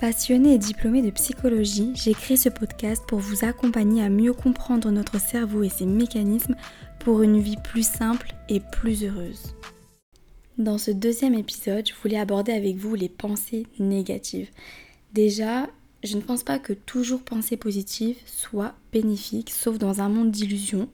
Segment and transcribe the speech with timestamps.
[0.00, 4.90] Passionnée et diplômée de psychologie, j'ai créé ce podcast pour vous accompagner à mieux comprendre
[4.90, 6.56] notre cerveau et ses mécanismes
[6.98, 9.54] pour une vie plus simple et plus heureuse.
[10.58, 14.50] Dans ce deuxième épisode, je voulais aborder avec vous les pensées négatives.
[15.12, 15.68] Déjà,
[16.02, 20.88] je ne pense pas que toujours penser positive soit bénéfique, sauf dans un monde d'illusions,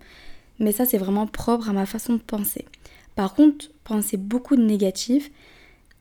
[0.59, 2.67] mais ça c'est vraiment propre à ma façon de penser.
[3.17, 5.31] Par contre, penser beaucoup de négatif,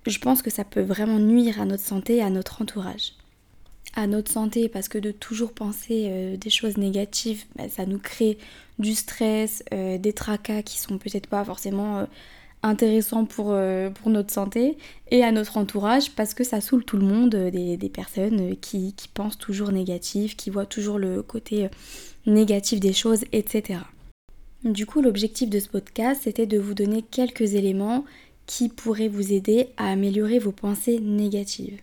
[0.10, 3.14] je pense que ça peut vraiment nuire à notre santé et à notre entourage.
[3.96, 7.98] À notre santé, parce que de toujours penser euh, des choses négatives, bah, ça nous
[7.98, 8.38] crée
[8.78, 12.06] du stress, euh, des tracas qui sont peut-être pas forcément euh,
[12.62, 13.54] intéressants pour,
[14.06, 14.78] notre santé,
[15.12, 19.08] et à notre entourage, parce que ça saoule tout le monde, des, personnes qui, qui,
[19.08, 21.70] pensent toujours négatif, qui voient toujours le côté
[22.26, 23.80] négatif des choses, etc.
[24.66, 28.04] Du coup, l'objectif de ce podcast, c'était de vous donner quelques éléments
[28.50, 31.80] qui pourrait vous aider à améliorer vos pensées négatives.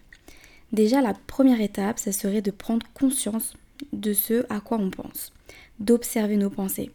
[0.73, 3.55] Déjà, la première étape, ça serait de prendre conscience
[3.93, 5.33] de ce à quoi on pense,
[5.79, 6.91] d'observer nos pensées.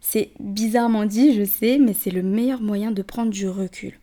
[0.00, 3.98] C'est bizarrement dit, je sais, mais c'est le meilleur moyen de prendre du recul.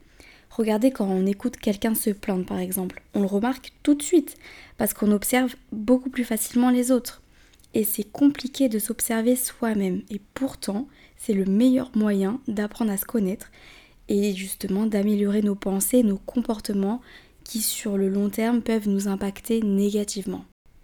[0.52, 4.38] Regardez quand on écoute quelqu'un se plaindre par exemple, on le remarque tout de suite
[4.78, 7.24] parce qu'on observe beaucoup plus facilement les autres.
[7.74, 10.88] Et c'est compliqué de s'observer soi-même et pourtant
[11.18, 13.50] c'est le meilleur moyen d'apprendre à se connaître
[14.10, 17.02] et justement d'améliorer nos pensées, nos comportements
[17.44, 20.44] qui sur le long terme peuvent nous impacter négativement.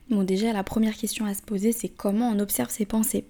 [0.09, 3.25] Bon déjà la première question à se poser c'est comment on observe ses pensées?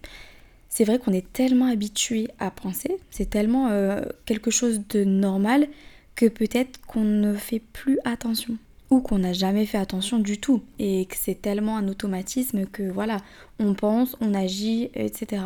[0.70, 5.68] C'est vrai qu'on est tellement habitué à penser, c'est tellement euh, quelque chose de normal
[6.16, 8.58] que peut-être qu'on ne fait plus attention
[8.90, 12.84] ou qu'on n'a jamais fait attention du tout et que c'est tellement un automatisme que
[12.84, 13.18] voilà,
[13.60, 15.44] on pense, on agit, etc.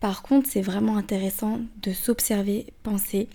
[0.00, 3.28] Par contre, c'est vraiment intéressant de s'observer, penser,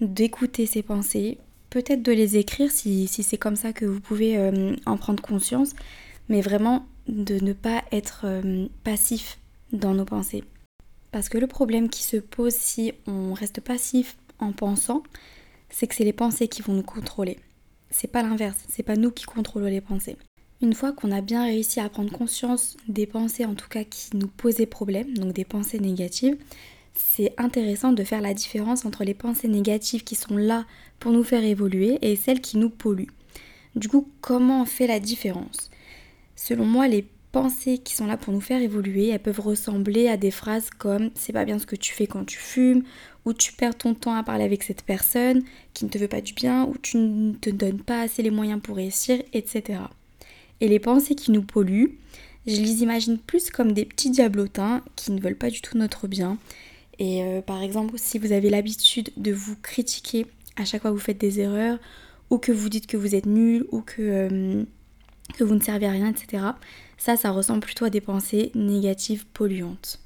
[0.00, 1.38] d'écouter ses pensées,
[1.70, 5.74] peut-être de les écrire si, c'est comme ça que vous pouvez euh, en prendre conscience,
[6.28, 9.38] mais vraiment de ne pas être euh, passif
[9.72, 10.44] dans nos pensées.
[11.10, 15.02] Parce que le problème qui se pose si on reste passif en pensant,
[15.70, 17.38] c'est que c'est les pensées qui vont nous contrôler.
[17.90, 20.16] C'est pas l'inverse, c'est pas nous qui contrôlons les pensées.
[20.62, 24.16] Une fois qu'on a bien réussi à prendre conscience des pensées en tout cas qui
[24.16, 26.36] nous posaient problème, donc des pensées négatives,
[26.94, 30.64] c'est intéressant de faire la différence entre les pensées négatives qui sont là
[31.00, 33.10] pour nous faire évoluer et celles qui nous polluent.
[33.76, 35.70] Du coup, comment on fait la différence?
[36.36, 40.16] Selon moi, les pensées qui sont là pour nous faire évoluer, elles peuvent ressembler à
[40.16, 42.84] des phrases comme c'est pas bien ce que tu fais quand tu fumes,
[43.24, 46.20] ou tu perds ton temps à parler avec cette personne qui ne te veut pas
[46.20, 49.80] du bien, ou tu ne te donnes pas assez les moyens pour réussir, etc.
[50.60, 51.98] Et les pensées qui nous polluent,
[52.46, 56.06] je les imagine plus comme des petits diablotins qui ne veulent pas du tout notre
[56.06, 56.38] bien
[56.98, 60.96] et euh, par exemple, si vous avez l'habitude de vous critiquer à chaque fois que
[60.96, 61.78] vous faites des erreurs,
[62.30, 64.64] ou que vous dites que vous êtes nul, ou que, euh,
[65.36, 66.44] que vous ne servez à rien, etc.,
[66.96, 70.00] ça, ça ressemble plutôt à des pensées négatives polluantes.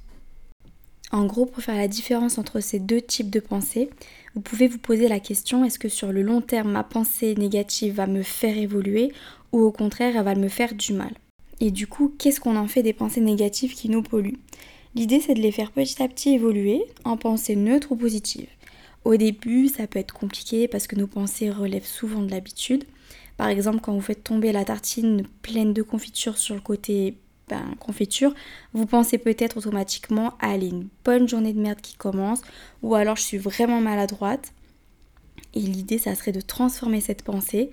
[1.10, 3.88] En gros, pour faire la différence entre ces deux types de pensées,
[4.34, 7.94] vous pouvez vous poser la question est-ce que sur le long terme, ma pensée négative
[7.94, 9.12] va me faire évoluer
[9.52, 11.12] ou au contraire, elle va me faire du mal?
[11.60, 14.38] Et du coup, qu'est-ce qu'on en fait des pensées négatives qui nous polluent?
[14.94, 18.48] L'idée c'est de les faire petit à petit évoluer en pensée neutre ou positive.
[19.04, 22.84] Au début, ça peut être compliqué parce que nos pensées relèvent souvent de l'habitude.
[23.36, 27.16] Par exemple, quand vous faites tomber la tartine pleine de confiture sur le côté
[27.48, 28.34] ben, confiture,
[28.74, 32.42] vous pensez peut-être automatiquement à aller une bonne journée de merde qui commence
[32.82, 34.52] ou alors je suis vraiment maladroite.
[35.54, 37.70] Et l'idée, ça serait de transformer cette pensée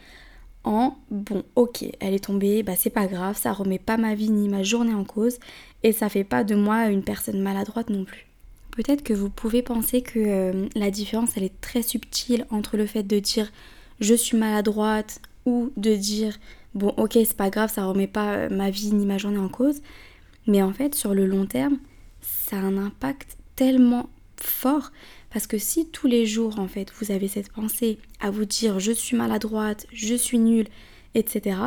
[0.66, 4.50] bon, ok, elle est tombée, bah c'est pas grave, ça remet pas ma vie ni
[4.50, 5.38] ma journée en cause
[5.84, 8.26] et ça fait pas de moi une personne maladroite non plus.
[8.72, 12.86] Peut-être que vous pouvez penser que euh, la différence elle est très subtile entre le
[12.86, 13.52] fait de dire
[14.00, 16.38] je suis maladroite ou de dire
[16.74, 19.48] bon ok c'est pas grave ça remet pas euh, ma vie ni ma journée en
[19.48, 19.82] cause
[20.46, 21.78] mais en fait sur le long terme
[22.22, 24.10] ça a un impact tellement
[24.42, 24.92] fort
[25.36, 28.80] parce que si tous les jours, en fait, vous avez cette pensée à vous dire
[28.80, 30.70] je suis maladroite, je suis nulle,
[31.14, 31.58] etc.,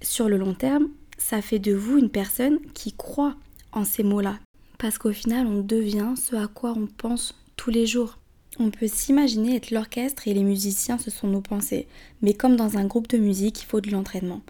[0.00, 0.86] sur le long terme,
[1.18, 3.34] ça fait de vous une personne qui croit
[3.72, 4.38] en ces mots-là.
[4.78, 8.20] Parce qu'au final, on devient ce à quoi on pense tous les jours.
[8.60, 11.88] On peut s'imaginer être l'orchestre et les musiciens, ce sont nos pensées.
[12.20, 14.42] Mais comme dans un groupe de musique, il faut de l'entraînement.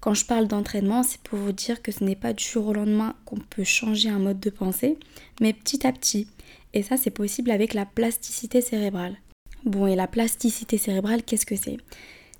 [0.00, 2.72] Quand je parle d'entraînement, c'est pour vous dire que ce n'est pas du jour au
[2.72, 4.96] lendemain qu'on peut changer un mode de pensée,
[5.42, 6.26] mais petit à petit.
[6.74, 9.16] Et ça, c'est possible avec la plasticité cérébrale.
[9.64, 11.78] Bon, et la plasticité cérébrale, qu'est-ce que c'est?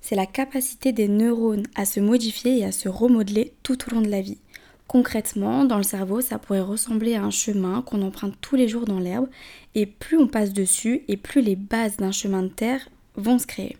[0.01, 4.01] C'est la capacité des neurones à se modifier et à se remodeler tout au long
[4.01, 4.37] de la vie.
[4.87, 8.85] Concrètement, dans le cerveau, ça pourrait ressembler à un chemin qu'on emprunte tous les jours
[8.85, 9.27] dans l'herbe,
[9.75, 13.45] et plus on passe dessus, et plus les bases d'un chemin de terre vont se
[13.45, 13.77] créer.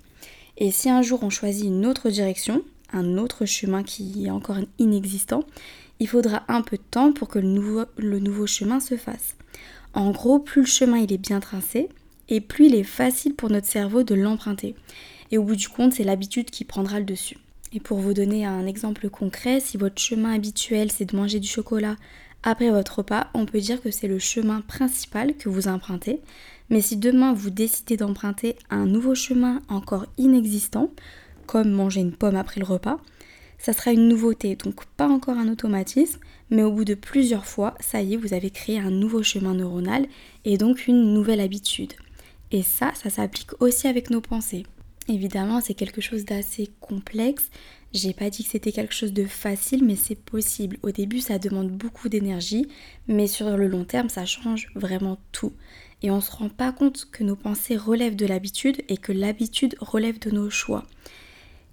[0.58, 2.62] Et si un jour on choisit une autre direction,
[2.92, 5.46] un autre chemin qui est encore inexistant,
[6.00, 9.36] il faudra un peu de temps pour que le nouveau, le nouveau chemin se fasse.
[9.94, 11.90] En gros, plus le chemin il est bien tracé,
[12.28, 14.76] et plus il est facile pour notre cerveau de l'emprunter.
[15.32, 17.38] Et au bout du compte, c'est l'habitude qui prendra le dessus.
[17.72, 21.48] Et pour vous donner un exemple concret, si votre chemin habituel c'est de manger du
[21.48, 21.98] chocolat
[22.42, 26.22] après votre repas, on peut dire que c'est le chemin principal que vous empruntez.
[26.70, 30.92] Mais si demain vous décidez d'emprunter un nouveau chemin encore inexistant,
[31.46, 33.00] comme manger une pomme après le repas,
[33.60, 36.20] ça sera une nouveauté, donc pas encore un automatisme,
[36.50, 39.54] mais au bout de plusieurs fois, ça y est, vous avez créé un nouveau chemin
[39.54, 40.08] neuronal
[40.46, 41.94] et donc une nouvelle habitude.
[42.52, 44.66] Et ça, ça s'applique aussi avec nos pensées.
[45.08, 47.50] Évidemment, c'est quelque chose d'assez complexe.
[47.94, 50.78] J'ai pas dit que c'était quelque chose de facile, mais c'est possible.
[50.84, 52.68] Au début, ça demande beaucoup d'énergie,
[53.08, 55.54] mais sur le long terme, ça change vraiment tout.
[56.02, 59.76] Et on se rend pas compte que nos pensées relèvent de l'habitude et que l'habitude
[59.82, 60.86] relève de nos choix.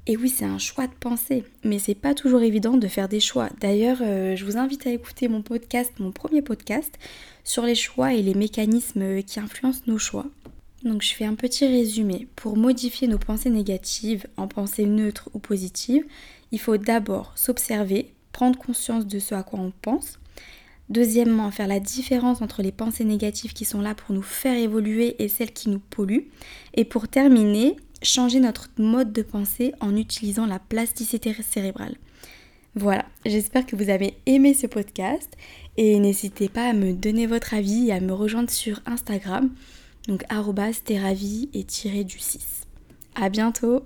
[0.08, 3.19] Et oui, c'est un choix de pensée, mais c'est pas toujours évident de faire des
[3.19, 3.49] choix.
[3.61, 6.97] D'ailleurs, euh, je vous invite à écouter mon podcast, mon premier podcast,
[7.43, 10.26] sur les choix et les mécanismes qui influencent nos choix.
[10.85, 12.29] Donc je fais un petit résumé.
[12.37, 16.05] Pour modifier nos pensées négatives en pensées neutres ou positives,
[16.53, 20.20] il faut d'abord s'observer, prendre conscience de ce à quoi on pense.
[20.88, 25.16] Deuxièmement, faire la différence entre les pensées négatives qui sont là pour nous faire évoluer
[25.22, 26.28] et celles qui nous polluent.
[26.74, 31.96] Et pour terminer, changer notre mode de pensée en utilisant la plasticité cérébrale.
[32.74, 35.32] Voilà, j'espère que vous avez aimé ce podcast
[35.76, 39.50] et n'hésitez pas à me donner votre avis et à me rejoindre sur Instagram
[40.06, 42.66] donc arrobas et tiré du 6.
[43.14, 43.82] À bientôt